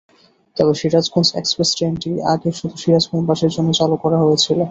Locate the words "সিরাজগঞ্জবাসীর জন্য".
2.81-3.69